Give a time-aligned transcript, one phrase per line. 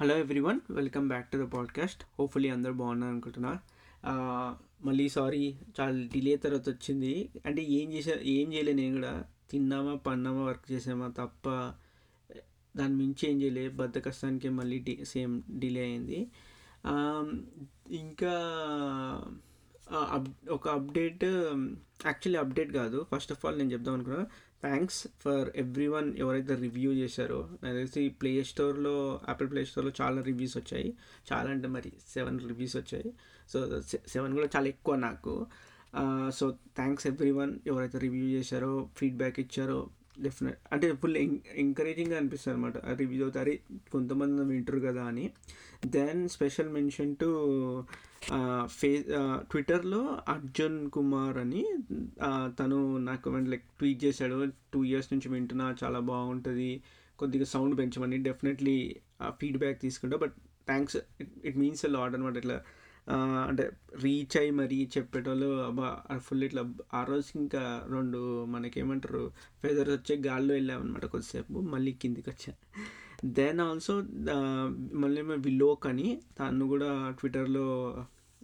[0.00, 3.60] Hello everyone welcome back to the podcast hopefully అందరూ బాగున్నారు అనుకుంటున్నా
[4.84, 7.28] మళ్ళీ సారీ చాలా డిలే తర్వాత వచ్చింది.
[7.46, 9.24] అంటే ఏం చేసా ఏం చేయలే నేను కూడా.
[9.50, 11.46] తిన్నామా పన్నామా వర్క్ చేసామా తప్ప
[12.76, 13.68] దాని మించి ఏం చేయలే.
[13.68, 16.20] బద్దకష్టానికి మళ్ళీ డి సేమ్ డిలే అయింది.
[17.96, 18.34] ఇంకా
[19.92, 23.06] అప్- ఒక అప్డేట్ యాక్చువల్లీ అప్డేట్ కాదు.
[23.14, 24.26] ఫస్ట్ ఆఫ్ ఆల్ నేను చెప్దాం అనుకున్నా.
[24.62, 30.22] థ్యాంక్స్ ఫర్ ఎవ్రీ వన్ ఎవరైతే రివ్యూ చేశారో నాకు తెలిసి ప్లే స్టోర్లో యాపిల్ ప్లే స్టోర్లో చాలా
[30.22, 30.94] రివ్యూస్ వచ్చాయి.
[31.32, 33.12] చాలా అంటే మరి సెవెన్ రివ్యూస్ వచ్చాయి.
[33.48, 35.46] సో సెవెన్ కూడా చాలా ఎక్కువ నాకు.
[36.34, 39.88] సో థ్యాంక్స్ ఎవ్రీ వన్ ఎవరైతే రివ్యూ చేశారో ఫీడ్బ్యాక్ ఇచ్చారో
[40.20, 41.16] డెఫినెట్ అంటే ఫుల్
[41.54, 43.52] ఎంకరేజింగ్గా అనిపిస్తుంది అనమాట రివ్యూ అవుతారు.
[43.92, 45.30] కొంతమంది వింటారు కదా అని.
[45.86, 47.84] దెన్ స్పెషల్ మెన్షన్ టు
[48.66, 49.04] ఫే
[49.50, 51.64] ట్విట్టర్లో అర్జున్ కుమార్ అని
[52.58, 56.82] తను నాకు లైక్ ట్వీట్ చేశాడు టూ ఇయర్స్ నుంచి వింటున్నా చాలా బాగుంటుంది
[57.18, 58.96] కొద్దిగా సౌండ్ పెంచమని డెఫినెట్లీ
[59.30, 60.32] ఫీడ్బ్యాక్ తీసుకుంటా but
[60.66, 60.96] thanks
[61.44, 62.56] it means lot అనమాట ఇట్లా
[63.48, 66.62] అంటే రీచ్ అయ్యి మరీ చెప్పేటోళ్ళు అబ్బా ఫుల్ ఇట్లా
[66.94, 69.32] ఆ రోజు ఇంకా రెండు మనకేమంటారు
[69.62, 72.52] ఫెదర్స్ వచ్చే గాల్లో వెళ్ళామన్నమాట కొద్దిసేపు మళ్ళీ కిందికి వచ్చా.
[73.24, 73.94] దెన్ ఆల్సో
[74.92, 77.66] మళ్ళీ విలోక్ అని తను కూడా ట్విట్టర్లో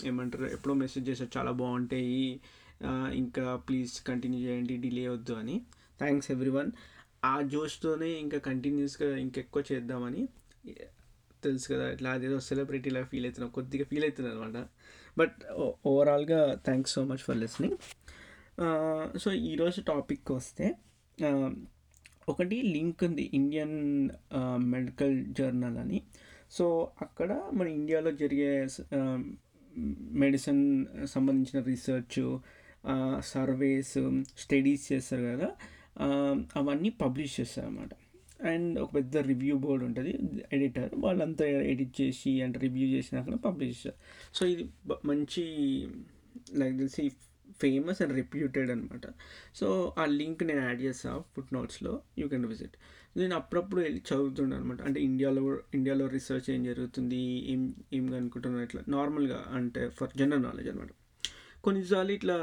[0.07, 2.41] ఏమంటారు ఎప్పుడో మెసేజ్ చేశారు చాలా బాగుంటాయి
[3.15, 5.57] ఇంకా ప్లీజ్ కంటిన్యూ చేయండి డిలే వద్దు అని.
[5.99, 6.71] థ్యాంక్స్ ఎవ్రీవన్
[7.25, 10.23] ఆ జోష్తోనే ఇంకా కంటిన్యూస్గా ఇంకెక్కువ చేద్దామని
[11.45, 14.59] తెలుసు కదా ఇట్లా అదేదో సెలబ్రిటీలా ఫీల్ అవుతున్నాం కొద్దిగా ఫీల్ అవుతుంది అనమాట.
[15.19, 15.37] బట్
[15.87, 17.77] ఓవరాల్గా thanks so much for listening
[19.19, 20.67] so ఈరోజు టాపిక్ వస్తే
[22.29, 23.77] ఒకటి లింక్ ఉంది ఇండియన్
[24.57, 26.03] మెడికల్ జర్నల్ అని.
[26.51, 28.53] సో అక్కడ మన ఇండియాలో జరిగే
[30.23, 32.41] మెడిసిన్ సంబంధించిన రీసెర్చ్
[33.21, 33.99] సర్వేస్
[34.39, 35.49] స్టడీస్ చేస్తారు కదా.
[36.57, 37.91] అవన్నీ పబ్లిష్ చేస్తారు అన్నమాట
[38.51, 40.13] అండ్ ఒక పెద్ద రివ్యూ బోర్డ్ ఉంటుంది.
[40.53, 43.99] ఎడిటర్ వాళ్ళంతా ఎడిట్ చేసి అండ్ రివ్యూ చేసినాక పబ్లిష్ చేస్తారు.
[44.35, 44.65] సో ఇది
[45.05, 45.45] మంచి
[46.61, 47.13] లైక్ తెలిసి
[47.61, 49.07] ఫేమస్ అండ్ రెప్యూటెడ్ అనమాట
[49.55, 52.77] సో ఆ లింక్ నేను యాడ్ చేస్తాను ఫుట్ నోట్స్లో యూ కెన్ విజిట్.
[53.17, 55.43] నేను అప్పుడప్పుడు వెళ్ళి చదువుతుండే అనమాట అంటే ఇండియాలో
[55.75, 57.63] ఇండియాలో రీసెర్చ్ ఏం జరుగుతుంది ఏం
[57.93, 60.93] ఏం అనుకుంటున్నాను ఇట్లా నార్మల్గా అంటే ఫర్ జనరల్ నాలెడ్జ్ అనమాట
[61.63, 62.37] కొన్నిసార్లు ఇట్లా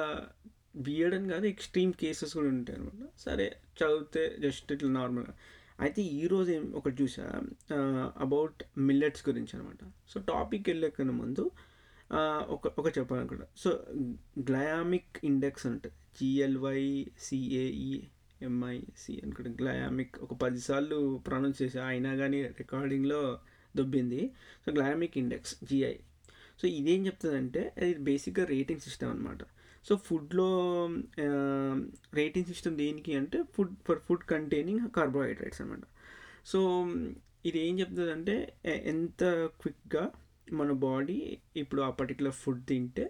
[0.77, 5.33] బియర్డ్ అని కాదు ఎక్స్ట్రీమ్ కేసెస్ కూడా ఉంటాయి అనమాట సరే చదివితే జస్ట్ ఇట్లా నార్మల్గా
[5.79, 7.41] అయితే ఈరోజు ఏం ఒకటి చూసా
[8.17, 11.51] అబౌట్ మిల్లెట్స్ గురించి అనమాట సో టాపిక్ వెళ్ళకన్నా ముందు
[12.47, 13.69] ఒక ఒక చెప్పాలనుకుంటా సో
[14.39, 15.95] గ్లయామిక్ ఇండెక్స్ ఉంటుంది.
[16.19, 16.81] జిఎల్వై
[17.19, 17.89] సిఏఈ
[18.41, 19.51] ఎంఐసి అనుకుంటే.
[19.61, 21.79] గ్లయామిక్ ఒక పదిసార్లు ప్రొనౌన్స్ చేసి.
[21.79, 23.21] అయినా కానీ రికార్డింగ్లో
[23.75, 24.21] దొబ్బింది.
[24.65, 25.95] So glycaemic index GI
[26.61, 29.41] so ఇదేం చెప్తుందంటే అది బేసిక్గా రేటింగ్ సిస్టమ్ అనమాట
[29.85, 30.47] సో ఫుడ్లో
[32.13, 35.85] రేటింగ్ సిస్టమ్ దేనికి అంటే food for food containing carbohydrates అనమాట
[36.45, 36.59] సో
[37.45, 39.23] ఇది ఏం చెప్తుందంటే ఎంత
[39.61, 40.03] క్విక్గా
[40.53, 43.05] మన బాడీ ఇప్పుడు ఆ పర్టికులర్ ఫుడ్ తింటే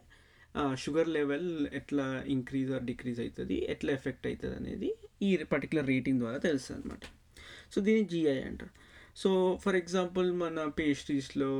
[0.75, 4.89] షుగర్ లెవెల్ ఎట్లా ఇంక్రీజ్ ఆర్ డిక్రీజ్ అవుతుంది ఎట్లా ఎఫెక్ట్ అవుతుంది అనేది
[5.21, 7.05] ఈ పర్టికులర్ రేటింగ్ ద్వారా తెలుస్తుంది అనమాట
[7.73, 8.73] సో దీన్ని జిఐ అంటారు.
[9.15, 11.51] సో ఫర్ ఎగ్జాంపుల్ మన పేస్ట్రీస్లో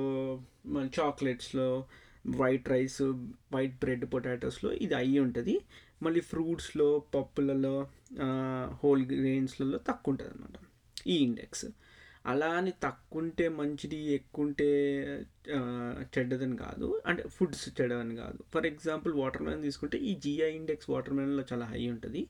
[0.65, 1.85] మన చాక్లెట్స్లో
[2.27, 3.01] వైట్ రైస్
[3.53, 5.55] వైట్ బ్రెడ్ పొటాటోస్లో ఇది అయ్యి ఉంటుంది.
[6.03, 7.87] మళ్ళీ ఫ్రూట్స్లో పప్పులలో
[8.83, 10.57] హోల్ గ్రెయిన్స్లలో తక్కువ ఉంటుంది అనమాట
[11.07, 11.65] ఈ ఇండెక్స్
[12.25, 14.67] అలా అని తక్కువ ఉంటే మంచిది ఎక్కువ ఉంటే
[16.17, 17.01] చెడ్డదని కాదు.
[17.05, 18.39] అంటే ఫుడ్స్ చెడ్డదని కాదు.
[18.53, 22.27] ఫర్ ఎగ్జాంపుల్ వాటర్ మెలన్ తీసుకుంటే ఈ జిఐ ఇండెక్స్ వాటర్ మెలన్లో చాలా హై ఉంటుంది.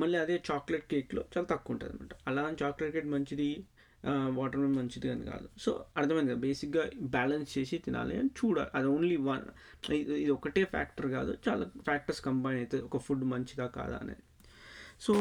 [0.00, 3.48] మళ్ళీ అదే చాక్లెట్ కేక్లో చాలా తక్కువ ఉంటుంది అనమాట అలా అని చాక్లెట్ కేక్ మంచిది
[4.38, 5.46] వాటర్ మెలన్ మంచిది అని కాదు.
[5.64, 6.82] సో అర్థమైంది కదా బేసిక్గా
[7.14, 8.70] బ్యాలెన్స్ చేసి తినాలి అని చూడాలి.
[8.78, 9.46] అది ఓన్లీ వన్
[10.22, 14.24] ఇది ఒకటే ఫ్యాక్టర్ కాదు చాలా ఫ్యాక్టర్స్ కంబైన్ అవుతుంది ఒక ఫుడ్ మంచిదా కాదా అనేది.
[15.06, 15.14] సో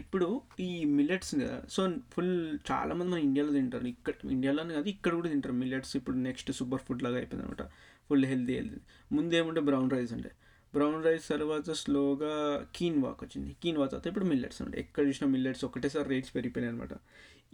[0.00, 0.26] ఇప్పుడు
[0.66, 1.80] ఈ మిల్లెట్స్ కదా సో
[2.14, 2.34] ఫుల్
[2.70, 3.86] చాలామంది మన ఇండియాలో తింటారు.
[3.94, 7.64] ఇక్కడ ఇండియాలోనే కాదు ఇక్కడ కూడా తింటారు మిల్లెట్స్ ఇప్పుడు నెక్స్ట్ సూపర్ ఫుడ్ లాగా అయిపోయింది అనమాట
[8.08, 8.80] ఫుల్ హెల్తీ హెల్తీ
[9.16, 10.32] ముందేముంటే బ్రౌన్ రైస్ ఉండే
[10.74, 13.56] బ్రౌన్ రైస్ తర్వాత స్లోగా కీన్వాక్ వచ్చింది.
[13.62, 16.94] కీన్వా తర్వాత ఇప్పుడు మిల్లెట్స్ ఉంటాయి ఎక్కడ చూసినా మిల్లెట్స్ ఒకటేసారి రేట్స్ పెరిగిపోయినాయి అనమాట.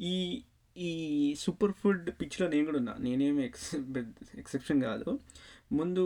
[0.00, 0.42] ఈ
[0.76, 0.90] ఈ
[1.38, 2.94] సూపర్ ఫుడ్ పిచ్లో నేను కూడా ఉన్నా.
[3.00, 3.76] నేనేమి ఎక్స్
[4.38, 5.18] ఎక్సెప్షన్ కాదు.
[5.72, 6.02] ముందు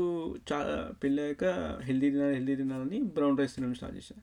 [0.53, 1.45] చాలా పెళ్ళాక
[1.83, 4.23] హెల్దీ తినాలి హెల్దీ తినాలని బ్రౌన్ రైస్ తినడం స్టార్ట్ చేశాను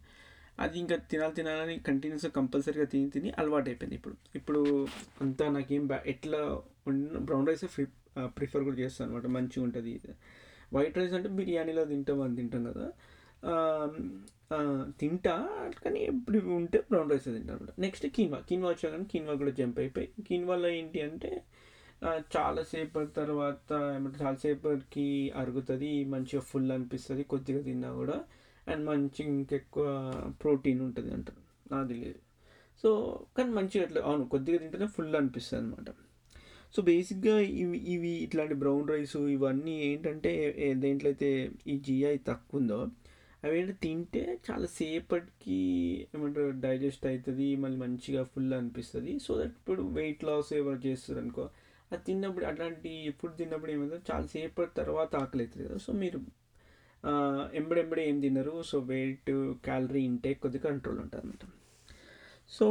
[0.60, 4.16] అది ఇంకా తినాలి తినాలని కంటిన్యూస్గా కంపల్సరీగా తిని తిని అలవాటు అయిపోయింది ఇప్పుడు.
[4.36, 4.88] ఇప్పుడు
[5.22, 7.66] అంతా నాకేం బ్యా ఎట్లా ఉన్న బ్రౌన్ రైస్
[8.38, 9.28] ప్రిఫర్ కూడా చేస్తాను అనమాట.
[9.28, 9.92] మంచిగా ఉంటుంది
[10.76, 12.88] వైట్ రైస్ అంటే బిర్యానీలో తింటాం అని తింటాం కదా.
[15.00, 15.36] తింటా
[15.84, 18.40] కానీ ఎప్పుడు ఉంటే బ్రౌన్ రైస్ తింటాను అనమాట నెక్స్ట్ కీన్వా.
[18.50, 20.10] కీన్వా వచ్చా కానీ కీన్వా కూడా జంప్ అయిపోయి.
[20.28, 21.32] కీన్వాలో ఏంటి అంటే
[22.02, 25.06] చాలాసేపు చాలాసేపటి తర్వాత ఏమంటే చాలాసేపటికి
[25.42, 28.18] అరుగుతుంది మంచిగా ఫుల్ అనిపిస్తుంది కొద్దిగా తిన్నా కూడా.
[28.72, 29.86] అండ్ మంచి ఇంకెక్కువ
[30.42, 31.42] ప్రోటీన్ ఉంటుంది అంటారు.
[31.72, 32.20] నాకు తెలియదు
[32.84, 32.90] సో
[33.38, 35.90] కానీ మంచిగా అట్లా అవును కొద్దిగా తింటేనే ఫుల్ అనిపిస్తుంది అనమాట
[36.74, 40.32] సో బేసిక్గా ఇవి ఇవి ఇట్లాంటి బ్రౌన్ రైస్ ఇవన్నీ ఏంటంటే
[40.86, 41.30] దేంట్లో అయితే
[41.74, 42.80] ఈ జిఐ తక్కువ ఉందో
[43.44, 45.58] అవి ఏంటంటే తింటే చాలా సేపటికి
[46.16, 49.12] ఏమంటారు డైజెస్ట్ అవుతుంది మళ్ళీ మంచిగా ఫుల్ అనిపిస్తుంది.
[49.26, 51.46] సో దట్ ఇప్పుడు వెయిట్ లాస్ ఎవరు చేస్తారు అనుకో
[51.92, 55.78] అది తిన్నప్పుడు అట్లాంటి ఫుడ్ తిన్నప్పుడు ఏమైందో చాలా సేపటి తర్వాత ఆకలి అవుతుంది కదా.
[55.86, 56.20] సో మీరు
[57.60, 58.56] ఎంబడెంబడి ఏం తినరు.
[58.72, 59.32] సో వెయిట్
[59.68, 61.46] క్యాలరీ ఇంటేక్ కొద్దిగా కంట్రోల్ ఉంటుంది అనమాట
[62.58, 62.68] సో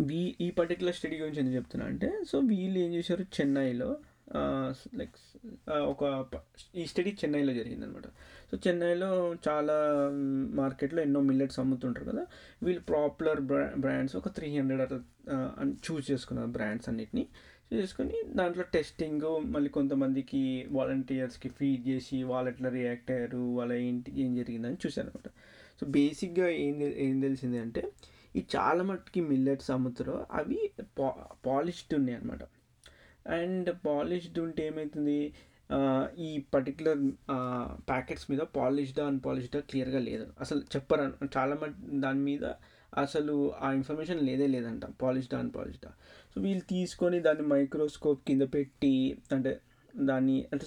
[0.00, 3.22] వీ ఈ పర్టికులర్ స్టడీ గురించి ఎందుకు చెప్తున్నా అంటే సో వీళ్ళు ఏం చేశారు?
[3.22, 3.96] చెన్నైలో
[4.94, 5.16] లైక్
[5.70, 6.24] ఒక
[6.74, 8.06] ఈ స్టడీ చెన్నైలో జరిగిందనమాట.
[8.50, 9.76] సో చెన్నైలో చాలా
[10.50, 12.26] మార్కెట్లో ఎన్నో మిల్లెట్స్ అమ్ముతుంటారు కదా?
[12.62, 15.00] వీళ్ళు పాపులర్ బ్రా బ్రాండ్స్ ఒక త్రీ హండ్రెడ్ అట్లా
[15.68, 17.26] చూస్ చేసుకున్నారు బ్రాండ్స్ అన్నిటిని.
[17.74, 24.36] చేసుకుని దాంట్లో టెస్టింగ్ మళ్ళీ కొంతమందికి వాలంటీర్స్కి ఫీడ్ చేసి వాళ్ళు ఎట్లా రియాక్ట్ అయ్యారు వాళ్ళ ఏంటి ఏం
[24.36, 25.28] జరిగిందని చూశాను అనమాట
[25.80, 27.84] సో బేసిక్గా ఏం ఏం తెలిసింది అంటే
[28.36, 30.60] ఈ చాలా మట్టుకి మిల్లెట్స్ అమ్ముతారో అవి
[30.98, 31.08] పా
[31.46, 32.44] పాలిష్డ్ ఉన్నాయి అనమాట
[33.32, 35.18] అండ్ పాలిష్డ్ ఉంటే ఏమవుతుంది
[36.18, 36.98] ఈ పర్టికులర్
[37.88, 40.26] ప్యాకెట్స్ మీద పాలిష్డా అన్పాలిష్డా క్లియర్గా లేదు.
[40.40, 41.04] అసలు చెప్పరు
[41.36, 42.44] చాలా మట్ దాని మీద
[42.96, 44.84] అసలు ఆ ఇన్ఫర్మేషన్ లేదే లేదంట.
[45.02, 45.90] పాలిష్డా అన్పాలిష్డా.
[46.34, 48.92] సో వీళ్ళు తీసుకొని దాన్ని మైక్రోస్కోప్ కింద పెట్టి
[49.32, 49.52] అంటే
[49.96, 50.66] దాన్ని అంటే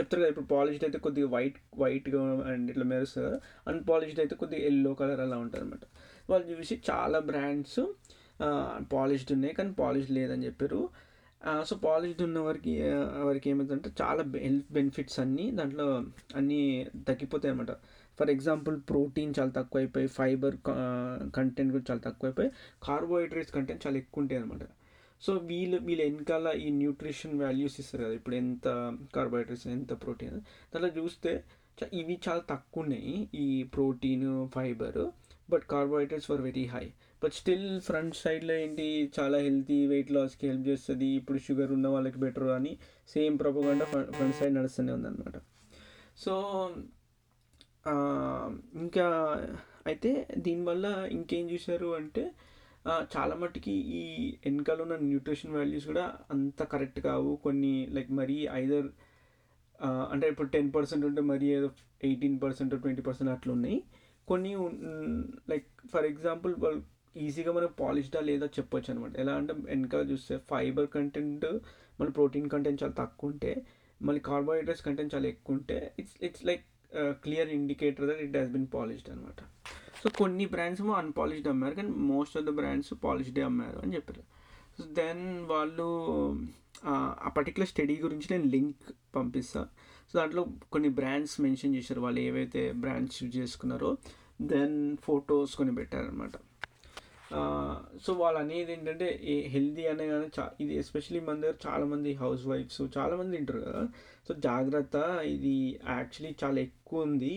[0.00, 3.38] చెప్తారు కదా ఇప్పుడు పాలిష్డ్ అయితే కొద్దిగా వైట్ వైట్గా అండ్ ఇట్లా మెరుస్తుంది కదా
[3.72, 5.84] అన్పాలిష్డ్ అయితే కొద్దిగా ఎల్లో కలర్ అలా ఉంటుంది అనమాట
[6.30, 7.80] వాళ్ళు చూసి చాలా బ్రాండ్స్
[8.92, 10.80] పాలిష్డ్ ఉన్నాయి కానీ పాలిష్డ్ లేదని చెప్పారు.
[11.68, 12.72] సో పాలిష్డ్ ఉన్న వారికి
[13.26, 15.86] వారికి ఏమవుతుందంటే చాలా హెల్త్ బెనిఫిట్స్ అన్నీ దాంట్లో
[16.36, 16.58] అన్నీ
[17.08, 17.72] తగ్గిపోతాయి అనమాట
[18.18, 20.56] ఫర్ ఎగ్జాంపుల్ ప్రోటీన్ చాలా తక్కువ అయిపోయి ఫైబర్
[21.36, 22.50] కంటెంట్ కూడా చాలా తక్కువ అయిపోయి
[22.88, 24.64] కార్బోహైడ్రేట్స్ కంటెంట్ చాలా ఎక్కువ ఉంటాయి అనమాట
[25.22, 28.68] సో వీళ్ళు వీళ్ళు వెనకాల ఈ న్యూట్రిషన్ వాల్యూస్ ఇస్తారు కదా ఇప్పుడు ఎంత
[29.14, 30.38] కార్బోహైడ్రేట్స్ ఎంత ప్రోటీన్
[30.72, 31.32] దాంట్లో చూస్తే
[31.78, 35.00] చ- ఇవి చాలా తక్కువ ఉన్నాయి ఈ protein fibre
[35.48, 36.84] but carbohydrates for very high
[37.22, 38.86] but still front సైడ్లో ఏంటి
[39.18, 42.72] చాలా హెల్తీ వెయిట్ లాస్కి హెల్ప్ చేస్తుంది ఇప్పుడు షుగర్ ఉన్న వాళ్ళకి బెటర్ అని
[43.08, 45.36] సేమ్ ప్రపోగండా ఫ్రంట్ సైడ్ నడుస్తూనే ఉందన్నమాట.
[46.16, 46.34] సో
[48.76, 49.06] ఇంకా
[49.86, 52.24] అయితే దీనివల్ల ఇంకేం చూశారు అంటే
[53.14, 54.02] చాలా మట్టుకి ఈ
[54.44, 56.04] వెనకాల ఉన్న న్యూట్రిషన్ వాల్యూస్ కూడా
[56.34, 57.32] అంత కరెక్ట్ కావు.
[57.44, 58.88] కొన్ని లైక్ మరీ ఐదర్
[60.12, 61.68] అంటే ఇప్పుడు టెన్ పర్సెంట్ ఉంటే మరీ ఏదో
[62.08, 63.78] ఎయిటీన్ పర్సెంట్ ట్వంటీ పర్సెంట్ అట్లా ఉన్నాయి.
[64.28, 64.52] కొన్ని
[65.52, 66.80] లైక్ ఫర్ ఎగ్జాంపుల్ వాళ్ళు
[67.26, 71.46] ఈజీగా మనం పాలిష్డా లేదా చెప్పొచ్చు అనమాట ఎలా అంటే వెనకాల చూస్తే ఫైబర్ కంటెంట్
[71.98, 73.52] మళ్ళీ ప్రోటీన్ కంటెంట్ చాలా తక్కువ ఉంటే
[74.00, 76.64] మళ్ళీ కార్బోహైడ్రేట్స్ కంటెంట్ చాలా ఎక్కువ ఉంటే it's it's like
[76.96, 79.42] clear indicator that it has been polished అనమాట
[80.04, 84.22] సో కొన్ని బ్రాండ్స్ ఏమో అన్పాలిష్డ్ అమ్మారు కానీ మోస్ట్ ఆఫ్ ద బ్రాండ్స్ పాలిష్డే అమ్మారు అని చెప్పారు.
[84.78, 85.86] సో దెన్ వాళ్ళు
[86.38, 86.46] uh,
[86.84, 88.76] ఆ, పర్టికులర్ స్టడీ గురించి నేను లింక్
[89.16, 89.68] పంపిస్తా.
[90.12, 92.00] సో దాంట్లో కొన్ని బ్రాండ్స్ మెన్షన్ చేశారు.
[92.00, 93.96] వాళ్ళు ఏవైతే బ్రాండ్స్ యూజ్ చేసుకున్నారో
[94.42, 96.32] దెన్ ఫొటోస్ కొన్ని పెట్టారనమాట
[98.04, 99.08] సో వాళ్ళు అనేది ఏంటంటే
[99.54, 103.82] హెల్దీ అనే కానీ చా ఇది ఎస్పెషలీ మన దగ్గర చాలామంది హౌస్ వైఫ్స్ చాలామంది తింటారు కదా.
[104.26, 104.96] సో జాగ్రత్త
[105.34, 105.54] ఇది
[105.96, 107.34] యాక్చువల్లీ చాలా ఎక్కువ ఉంది.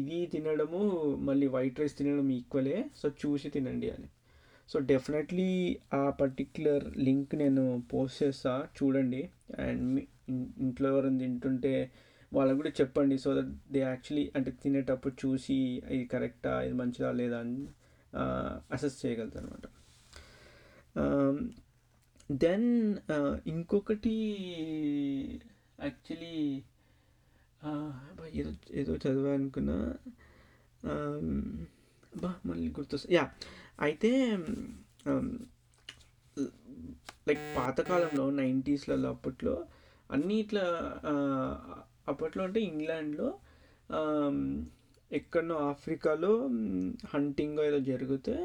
[0.00, 0.80] ఇది తినడము
[1.28, 2.78] మళ్ళీ వైట్ రైస్ తినడం ఈక్వలే.
[3.00, 4.08] సో చూసి తినండి అని.
[4.72, 5.50] సో డెఫినెట్లీ
[5.98, 9.22] ఆ పర్టిక్యులర్ లింక్ నేను పోస్ట్ చేస్తా చూడండి.
[9.64, 10.02] అండ్ మీ
[10.66, 11.74] ఇంట్లో ఎవరైనా తింటుంటే
[12.32, 15.58] వాళ్ళకు కూడా చెప్పండి సో దట్ దే యాక్చువల్లీ అంటే తినేటప్పుడు చూసి
[15.94, 17.58] ఇది కరెక్టా ఇది మంచిదా లేదా అని.
[18.72, 19.66] అసెస్ చేయగలుగుతారు అనమాట
[22.30, 22.70] దెన్
[23.46, 24.16] ఇంకొకటి
[25.80, 26.36] యాక్చువల్లీ
[28.34, 29.76] ఏదో ఏదో చదివా అనుకున్నా.
[32.16, 33.08] బా మళ్ళీ గుర్తొస్తా.
[33.12, 33.24] యా
[33.80, 34.10] అయితే
[37.28, 39.54] లైక్ పాతకాలంలో నైంటీస్లలో అప్పట్లో
[40.10, 40.64] అన్నీ ఇట్లా
[42.08, 43.28] అప్పట్లో అంటే ఇంగ్లాండ్లో
[45.12, 46.46] ఎక్కడనో ఆఫ్రికాలో
[47.14, 48.36] హంటింగ్ ఏదో జరిగితే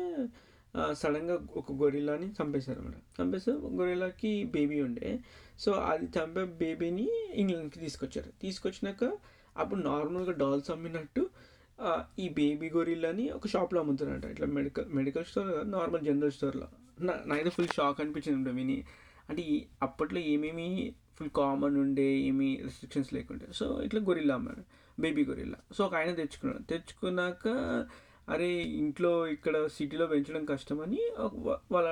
[0.91, 5.19] సడన్గా ఒక గొరిల్లాని చంపేశారు అన్నమాట చంపేస్తే గొరిల్లాకి బేబీ ఉండే.
[5.59, 8.31] సో అది చంపే బేబీని ఇంగ్లాండ్కి తీసుకొచ్చారు.
[8.41, 9.17] తీసుకొచ్చినాక
[9.57, 11.29] అప్పుడు నార్మల్గా డాల్స్ అమ్మినట్టు
[12.19, 16.67] ఈ బేబీ గొరిల్లాని ఒక షాప్లో అమ్ముతారంట ఇట్లా medical medical store normal general స్టోర్లో.
[17.01, 18.83] నా నాకైతే ఫుల్ షాక్ అనిపించింది ఉండే విని.
[19.29, 23.47] అంటే అప్పట్లో ఏమేమి ఫుల్ కామన్ ఉండే ఏమీ రెస్ట్రిక్షన్స్ లేకుండే.
[23.53, 25.57] సో ఇట్లా గొరిల్లా అమ్మాడు బేబీ గొరిల్లా.
[25.73, 26.63] సో ఒక ఆయన తెచ్చుకున్నాడు.
[26.63, 27.47] తెచ్చుకున్నాక
[28.29, 31.01] అరే ఇంట్లో ఇక్కడ సిటీలో పెంచడం కష్టమని
[31.71, 31.87] వాళ్ళ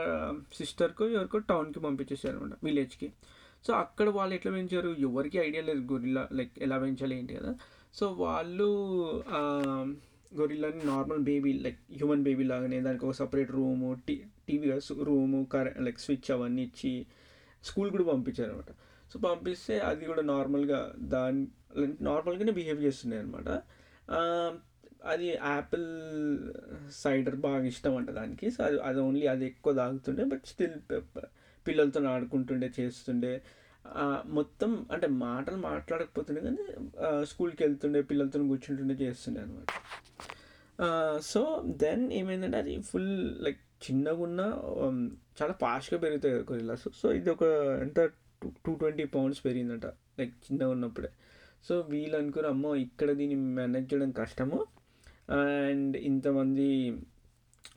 [0.53, 3.11] సిస్టర్కో ఎవరికో టౌన్కి పంపించేసారు అనమాట విలేజ్కి.
[3.67, 4.89] సో అక్కడ వాళ్ళు ఎట్లా పెంచారు?
[4.99, 7.55] ఎవరికి ఐడియా లేదు గొరిల్లా లైక్ ఎలా పెంచాలి ఏంటి కదా.
[7.93, 8.69] సో వాళ్ళు
[10.37, 15.81] గొరిల్లాని normal baby like human baby లాగానే దానికి ఒక separate room T TV room current
[15.81, 17.05] like switch అవన్నీ ఇచ్చి
[17.63, 18.71] స్కూల్ కూడా పంపించారు అనమాట
[19.13, 21.47] సో పంపిస్తే అది కూడా నార్మల్గా దాని
[22.07, 23.49] నార్మల్గానే బిహేవ్ చేస్తున్నాయి అనమాట
[25.11, 25.87] అది యాపిల్
[27.01, 28.47] సైడర్ బాగా ఇష్టం అంట దానికి.
[28.55, 30.75] సో అది అది ఓన్లీ అది ఎక్కువ తాగుతుండే బట్ స్టిల్
[31.65, 33.33] పిల్లలతో ఆడుకుంటుండే చేస్తుండే.
[34.37, 36.63] మొత్తం అంటే మాటలు మాట్లాడకపోతుండే కానీ
[37.31, 39.69] స్కూల్కి వెళ్తుండే పిల్లలతో కూర్చుంటుండే చేస్తుండే అనమాట
[41.31, 41.41] సో
[41.83, 43.11] దెన్ ఏమైందంటే అది ఫుల్
[43.45, 44.41] లైక్ చిన్నగా ఉన్న
[45.39, 47.43] చాలా ఫాస్ట్గా పెరుగుతాయి కదా గొరిల్లాస్ సో ఇది ఒక
[47.85, 47.99] ఎంత
[48.41, 49.87] టూ టూ ట్వంటీ పౌండ్స్ పెరిగిందంట
[50.19, 51.09] లైక్ చిన్నగా ఉన్నప్పుడే.
[51.67, 54.59] సో వీళ్ళు అనుకున్న అమ్మో ఇక్కడ దీన్ని మేనేజ్ చేయడం కష్టము.
[55.39, 56.69] అండ్ ఇంతమంది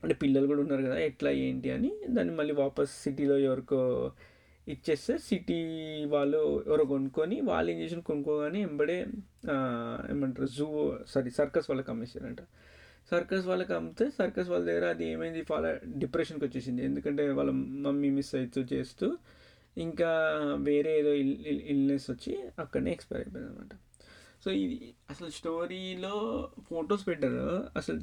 [0.03, 3.79] అంటే పిల్లలు కూడా ఉన్నారు కదా ఎట్లా ఏంటి అని దాన్ని మళ్ళీ వాపస్ సిటీలో ఎవరికో
[4.67, 5.57] ఇచ్చేస్తే సిటీ
[6.13, 8.97] వాళ్ళు ఎవరో కొనుక్కొని వాళ్ళు ఏం చేసిన కొనుక్కోగానే ఎంబడే
[10.11, 10.67] ఏమంటారు జూ
[11.07, 12.41] సారీ సర్కస్ వాళ్ళకి అమ్మేసారంట
[13.11, 16.81] సర్కస్ వాళ్ళకి అమ్మితే సర్కస్ వాళ్ళ దగ్గర అది ఏమైంది వాళ్ళ డిప్రెషన్కి వచ్చేసింది.
[16.85, 17.51] ఎందుకంటే వాళ్ళ
[17.85, 19.07] మమ్మీ మిస్ అవుతూ చేస్తూ
[19.77, 20.09] ఇంకా
[20.61, 23.73] వేరే ఏదో ఇల్ ఇల్నెస్ వచ్చి అక్కడనే ఎక్స్పైర్ అయిపోయింది అనమాట
[24.43, 26.15] సో ఇది అసలు స్టోరీలో
[26.69, 27.99] ఫొటోస్ పెట్టారు అసలు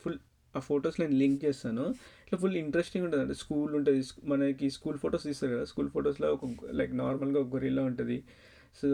[0.00, 0.18] ఫుల్
[0.56, 1.82] ఆ ఫొటోస్ నేను లింక్ చేస్తాను.
[2.24, 4.02] ఇట్లా ఫుల్ ఇంట్రెస్టింగ్ ఉంటుంది అంటే స్కూల్ ఉంటుంది.
[4.24, 5.64] మనకి స్కూల్ ఫొటోస్ తీస్తారు కదా.
[5.64, 8.24] స్కూల్ ఫొటోస్లో ఒక లైక్ నార్మల్గా ఒక గొరిల్లా ఉంటుంది.
[8.82, 8.88] సో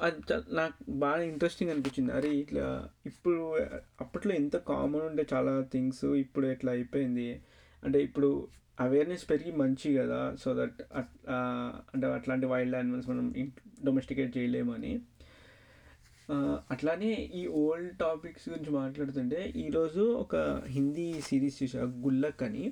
[0.00, 0.20] అది
[0.54, 2.12] నాకు బాగా ఇంట్రెస్టింగ్ అనిపించింది.
[2.12, 3.58] అరే ఇట్లా ఇప్పుడు
[4.00, 7.42] అప్పట్లో ఎంత కామన్ ఉండే చాలా థింగ్స్ ఇప్పుడు ఎట్లా అయిపోయింది?
[7.84, 8.48] అంటే ఇప్పుడు
[8.84, 10.20] అవేర్నెస్ పెరిగి మంచి కదా.
[10.42, 10.78] సో దట్
[11.92, 13.26] అంటే అట్లాంటి వైల్డ్ యానిమల్స్ మనం
[13.88, 14.92] డొమెస్టికేట్ చేయలేమని.
[16.72, 17.10] అట్లానే
[17.40, 20.36] ఈ ఓల్డ్ టాపిక్స్ గురించి మాట్లాడుతుంటే ఈరోజు ఒక
[20.76, 22.64] హిందీ సిరీస్ చూసా గుల్లక్ అని.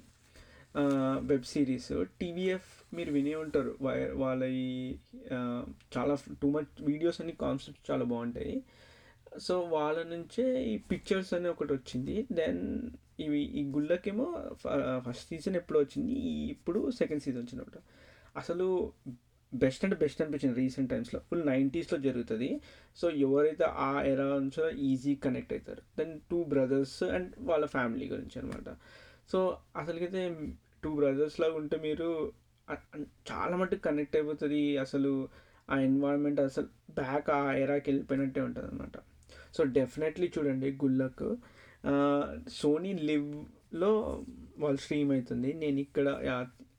[1.31, 1.91] వెబ్ సిరీస్
[2.21, 3.73] టీవీఎఫ్ మీరు వినే ఉంటారు.
[4.23, 4.69] వాళ్ళ ఈ
[5.97, 8.55] చాలా టూ మచ్ వీడియోస్ అన్ని కాన్సెప్ట్స్ చాలా బాగుంటాయి.
[9.47, 12.17] సో వాళ్ళ నుంచే ఈ పిక్చర్స్ అని ఒకటి వచ్చింది.
[12.33, 12.63] దెన్
[13.25, 14.27] ఇవి ఈ గుళ్ళకేమో
[15.07, 16.15] ఫస్ట్ సీజన్ ఎప్పుడు వచ్చింది
[16.55, 17.81] ఇప్పుడు సెకండ్ సీజన్ వచ్చినప్పుడు
[18.37, 18.67] అసలు
[19.53, 21.19] బెస్ట్ అంటే బెస్ట్ అనిపించింది రీసెంట్ టైమ్స్లో.
[21.29, 22.49] ఫుల్ నైంటీస్లో జరుగుతుంది.
[22.97, 28.37] సో ఎవరైతే ఆ ఎరా నుంచో ఈజీ కనెక్ట్ అవుతారు దెన్ టూ బ్రదర్స్ అండ్ వాళ్ళ ఫ్యామిలీ గురించి
[28.41, 28.69] అనమాట
[29.33, 29.39] సో
[29.77, 30.23] అసలుకైతే
[30.85, 32.09] టూ బ్రదర్స్ లాగా ఉంటే మీరు
[33.31, 34.63] చాలా మటుకు కనెక్ట్ అయిపోతుంది.
[34.79, 35.13] అసలు
[35.71, 38.97] ఆ ఎన్వైరన్మెంట్ అసలు బ్యాక్ ఆ ఎరాకి వెళ్ళిపోయినట్టే ఉంటుంది అనమాట
[39.57, 41.29] సో డెఫినెట్లీ చూడండి గుళ్ళకు.
[42.49, 44.25] సోనీ లివ్లో
[44.59, 46.07] వాళ్ళు స్ట్రీమ్ అవుతుంది నేను ఇక్కడ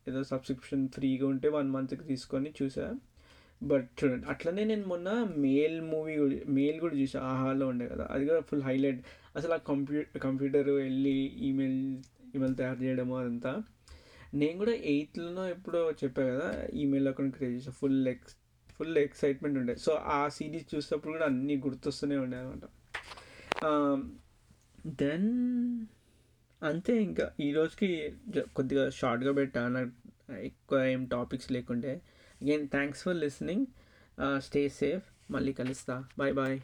[0.07, 2.95] ఏదో సబ్స్క్రిప్షన్ ఫ్రీగా ఉంటే వన్ మంత్కి తీసుకొని చూసా.
[3.63, 7.19] బట్ చూడండి అట్లనే నేను మొన్న మేల్ మూవీ మేల్ కూడా చూసా.
[7.19, 8.07] ఆహాలో ఉండే కదా.
[8.11, 9.05] అది కూడా ఫుల్ హైలైట్
[9.35, 11.97] అసలు ఆ కంప్యూ కంప్యూటర్ వెళ్ళి ఈమెయిల్
[12.35, 13.63] ఈమెయిల్ తయారు చేయడము అదంతా.
[14.33, 17.71] నేను కూడా ఎయిత్లోనో ఎప్పుడో చెప్పా కదా ఈమెయిల్ అకౌంట్ క్రియేట్ చేసా.
[17.71, 18.35] ఫుల్ ఎక్స్
[18.71, 19.75] ఫుల్ ఎక్సైట్మెంట్ ఉండే.
[19.75, 22.65] సో ఆ సిరీస్ చూసినప్పుడు కూడా అన్నీ గుర్తొస్తూనే ఉండే అనమాట.
[24.87, 25.85] దెన్
[26.63, 27.31] అంతే ఇంకా.
[27.39, 28.15] ఈరోజుకి
[28.55, 29.67] కొద్దిగా షార్ట్గా పెట్టా.
[29.67, 29.91] నాకు
[30.35, 32.01] ఎక్కువ ఏం టాపిక్స్ లేకుండే.
[32.41, 33.65] Again thanks for listening
[34.37, 36.05] stay safe మళ్ళీ కలుస్తా.
[36.17, 36.59] Bye bye